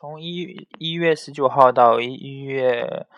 [0.00, 3.08] 从一一月十九号到一月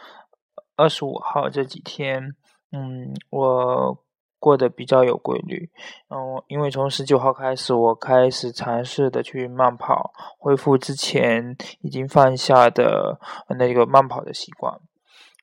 [0.77, 2.35] 二十五号这几天，
[2.73, 4.03] 嗯，我
[4.39, 5.71] 过得比较有规律。
[6.09, 13.21] 嗯，因为从十九号开始，我开始尝试的去慢跑，恢复之前已经放下的
[13.59, 14.81] 那个慢跑的习惯。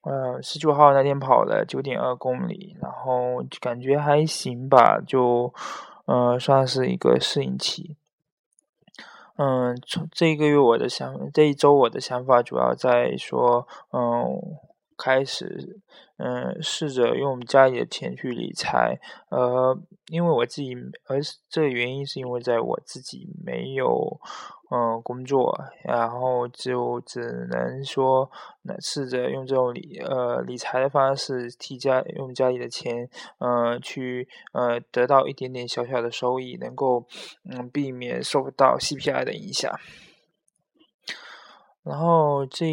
[0.01, 5.53] 呃，十九号那天跑了九点二公里，然后感觉还行吧，就
[6.05, 7.95] 呃算是一个适应期。
[9.37, 14.41] 嗯，从这一个月我的想，这一周我的想法主要在说，嗯，
[14.97, 15.79] 开始，
[16.17, 24.19] 嗯，试着用家里的钱去理财，呃，因为我自己，而是这个原因是因为在我自己没有。
[24.69, 28.29] 嗯，工作，然后就只能说，
[28.63, 33.09] 那试着用这种理呃理财的方式，替家用家里的钱，
[33.39, 37.05] 呃，去呃得到一点点小小的收益，能够
[37.49, 39.73] 嗯避免受到 CPI 的影响。
[41.83, 42.65] 然后这。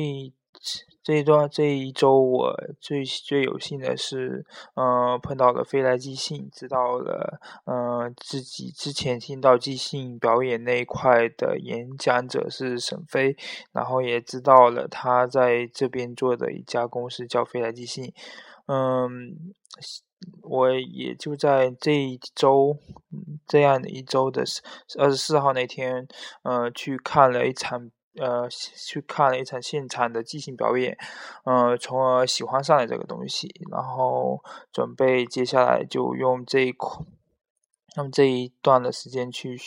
[1.04, 13.36] 这一段这一周，我最最有幸的是，嗯，碰到了飞来即兴，知道了，嗯，自己之前听到即兴表演那一块的演讲者是沈飞，
[13.72, 18.10] 然后也知道了他在这边做的一家公司叫飞来即兴，
[18.66, 19.52] 嗯，
[20.40, 22.78] 我也就在这一周，
[23.46, 24.42] 这样的一周的
[24.98, 26.08] 二十四号那天，
[26.44, 27.90] 呃，去看了一场。
[28.16, 30.96] 呃，去看了一场现场的即兴表演，
[31.44, 37.04] 呃，从而喜欢上了这个东西，然后准备接下来就用这一块，
[37.96, 39.58] 那么这一段的时间去，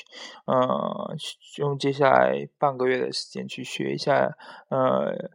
[0.45, 1.16] 呃，
[1.58, 4.38] 用接下来半个月的时间去学一下，
[4.70, 5.31] 呃，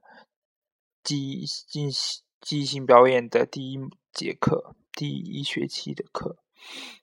[1.02, 3.78] 即进行即兴表演的第一
[4.12, 6.38] 节课，第一学期的课，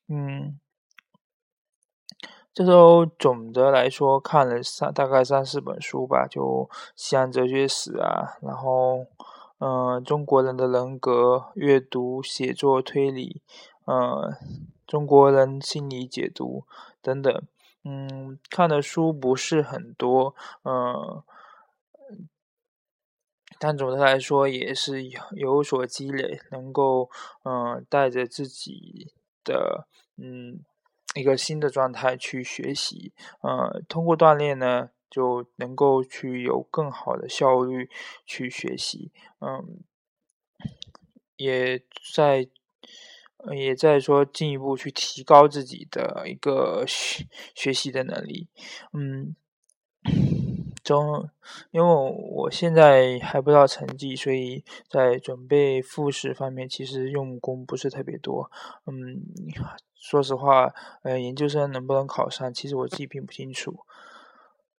[0.07, 0.59] 嗯。
[2.51, 9.05] 这周总的来说看了三大概三四本书吧，就西洋哲学史啊，然后
[9.59, 13.41] 嗯中国人的人格、阅读、写作、推理，
[13.85, 14.35] 嗯
[14.85, 16.65] 中国人心理解读
[17.01, 17.41] 等等，
[17.85, 21.23] 嗯看的书不是很多，嗯，
[23.59, 27.09] 但总的来说也是有有所积累，能够
[27.43, 29.13] 嗯带着自己
[29.45, 29.87] 的
[30.17, 30.65] 嗯。
[31.15, 37.89] 一个新的状态去学习，呃，通过锻炼呢，就能够去有更好的效率
[38.25, 39.79] 去学习，嗯，
[41.35, 41.81] 也
[42.13, 42.47] 在，
[43.55, 47.25] 也在说进一步去提高自己的一个学
[47.55, 48.47] 学习的能力，
[48.93, 49.35] 嗯。
[50.89, 51.29] 中，
[51.69, 58.49] 因为我现在还不到成绩，所以在准备复试方面其实用功不是特别多。
[58.87, 59.21] 嗯，
[59.93, 60.73] 说实话，
[61.03, 63.81] 呃，研究生能不能考上，其实我自己并不清楚。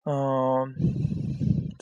[0.06, 0.74] 嗯，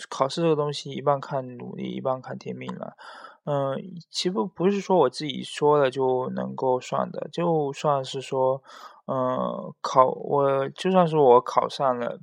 [0.09, 2.97] 考试这个东西一半看努力，一半看天命了。
[3.45, 3.77] 嗯，
[4.09, 8.61] 其实不是说我自己说了就能够算的，就算是说，
[9.05, 12.19] 嗯，考我就算是我考上了。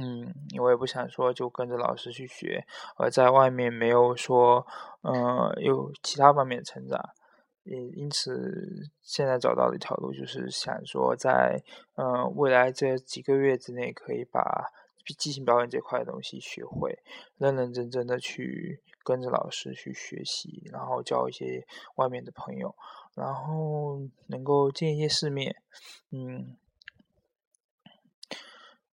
[0.00, 2.64] 嗯，我也不想说就跟着老师去学，
[2.96, 4.64] 而在外面没有说，
[5.02, 7.00] 嗯，有其他方面的成长，
[7.64, 11.60] 也因此现在找到的一条路就是想说，在
[11.96, 14.70] 嗯未来这几个月之内可以把
[15.18, 16.96] 即兴表演这块的东西学会，
[17.38, 21.66] 认认真真的去跟着老师去学习，然后交一些
[21.96, 22.76] 外面的朋友，
[23.14, 25.56] 然后能够见一些世面，
[26.12, 26.56] 嗯。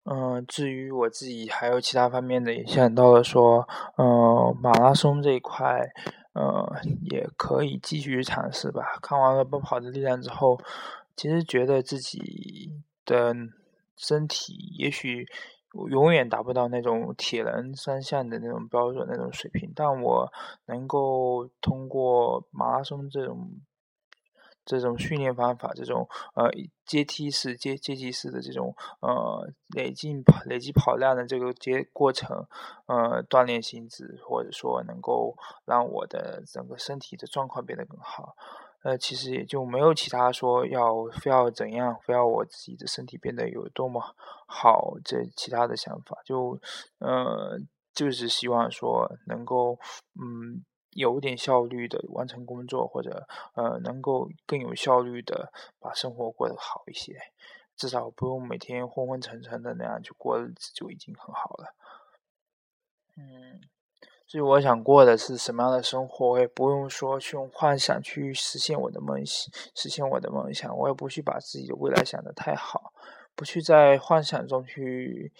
[0.04, 3.66] 嗯，至于我自己还有其他方面的，也想到了说，
[3.96, 5.80] 嗯，马拉松这一块，
[6.34, 8.98] 呃，也可以继续尝试吧。
[9.00, 10.60] 看完了《奔跑的力量》之后，
[11.16, 12.70] 其实觉得自己
[13.06, 13.34] 的
[13.96, 15.26] 身体也许
[15.90, 20.30] 永远达不到那种铁人三项的那种标准、那种水平，但我
[20.66, 23.50] 能够通过马拉松这种。
[24.64, 26.50] 这种训练方法，这种呃
[26.86, 32.46] 阶梯式、阶阶梯式的这种呃累计跑、累积跑量的这个阶过程，
[32.86, 38.34] 呃锻炼心智，或者说能够让我的整个身体的状况变得更好，
[38.82, 44.00] 呃其实也就没有其他说要非要怎样，非要我自己的身体变得有多么
[44.46, 46.58] 好这其他的想法，就
[46.98, 47.58] 呃
[47.94, 49.78] 就是希望说能够
[50.20, 50.64] 嗯。
[50.94, 57.18] 有点效率的完成工作，或者呃，能够更有效率的把生活过得好一些，
[57.76, 61.74] 至少不用每天昏昏沉沉的那样去过日子，就已经很好了。
[63.16, 63.60] 嗯，
[64.26, 72.92] 所以我想过的是什么样的生活，我也不用说去用幻想去实现我的梦想，实现我的梦想，我也不去把自己的未来想得太好，
[73.34, 75.32] 不去在幻想中去。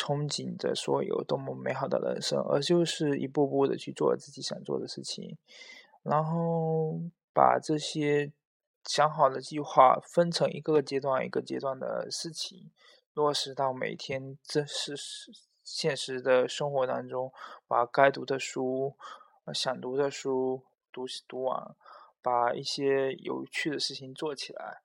[0.00, 5.36] 憧憬着说有多么美好的人生，而就是一步步的去做自己想做的事情，
[6.02, 6.98] 然后
[7.34, 8.32] 把这些
[8.86, 12.70] 想好的计划分成一个阶段一个阶段的事情，
[13.12, 14.96] 落实到每天这是
[15.62, 17.30] 现实的生活当中，
[17.68, 18.96] 把该读的书、
[19.52, 21.76] 想读的书读读完，
[22.22, 24.80] 把一些有趣的事情做起来。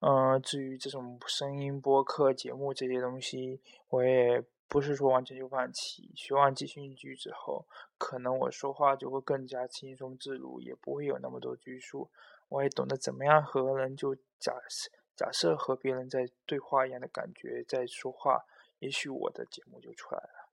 [0.00, 6.10] 嗯，至于这种声音播客节目这些东西，我也不是说完全就放弃。
[6.14, 7.64] 学完即兴剧之后，
[7.98, 12.10] 可能我说话就会更加轻松自如，也不会有那么多拘束。
[12.48, 14.52] 我也懂得怎么样和人就假
[15.16, 18.44] 假设和别人在对话一样的感觉在说话，
[18.80, 20.46] 也许我的节目就出来了。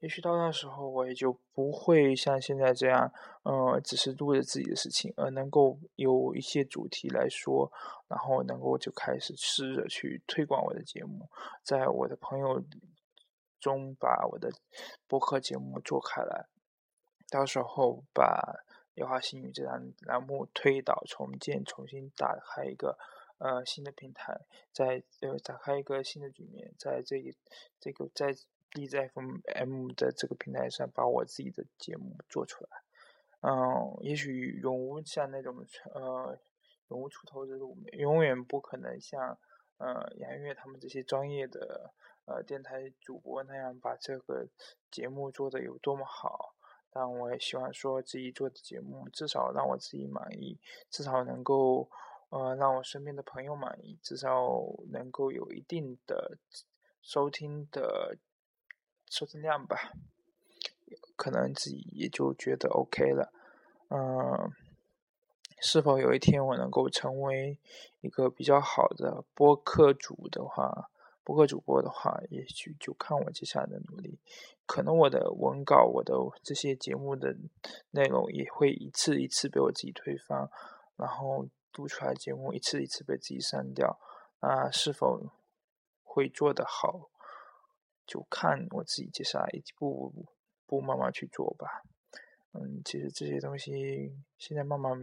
[0.00, 3.12] 也许到那时候，我也就不会像现在这样，
[3.44, 7.70] 呃，只是录着自己的事情，而能够有一些主题来说，
[8.08, 11.28] 然后能够就开始试着去推广我的节目，
[11.62, 12.60] 在我的朋友
[13.62, 14.50] 中把我的
[15.06, 16.48] 播客节目做开来，
[17.30, 18.60] 到时候把
[18.98, 22.98] 《夜话心语》这档栏目推倒重建，重新打开一个
[23.38, 24.40] 呃新的平台，
[24.72, 27.34] 在呃打开一个新的局面，在这一
[27.78, 28.34] 这个在。
[28.74, 32.70] 立在 FM 的这个平台上，把我自己的节目做出来。
[33.42, 35.62] 嗯，也许永无像那种
[35.92, 36.38] 呃，
[36.88, 39.38] 永无出头之路，永远不可能像
[39.82, 41.92] 呃杨月他们这些专业的
[42.24, 44.46] 呃电台主播那样把这个
[44.90, 46.54] 节目做的有多么好。
[46.90, 50.58] 但我也希望说自己做的节目至少让我自己满意，
[50.88, 51.90] 至少能够
[52.28, 54.48] 呃让我身边的朋友满意，至少
[54.90, 56.38] 能够有一定的
[57.02, 58.16] 收听的。
[59.10, 59.92] 收听量吧，
[61.16, 63.30] 可能自己也就觉得 OK 了。
[63.90, 64.50] 嗯，
[65.64, 67.56] 是否有一天我能够成为
[68.00, 70.90] 一个比较好的播客主的话，
[71.22, 74.18] 播客主播的话，也许就看我接下来的努力。
[74.66, 77.36] 可能我的文稿、我的这些节目的
[77.92, 80.50] 内容也会一次一次被我自己推翻，
[80.96, 83.98] 然后录出来节目一次一次被自己删掉。
[84.40, 85.30] 啊，是否
[86.02, 87.08] 会做得好？
[88.04, 90.12] 就看我自己接下来一步
[90.66, 91.82] 步慢慢去做吧。
[92.52, 95.00] 嗯，其实这些东西现在慢慢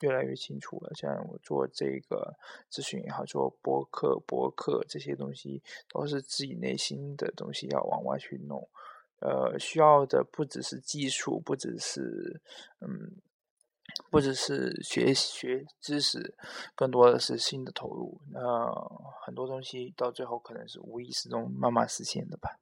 [0.00, 0.94] 越来越清楚了。
[0.94, 2.34] 像我做这个
[2.70, 8.68] 咨询也好，做博客、博客这些东西，都是自己内心的东西要往外去弄。
[9.20, 12.40] 呃，需要的不只是技术，不只是
[12.80, 13.16] 嗯。
[14.10, 16.34] 不只是学学知识，
[16.74, 18.20] 更多的是新的投入。
[18.30, 18.40] 那
[19.24, 22.58] 很多东西到最后可能是无意识中慢慢实现的吧。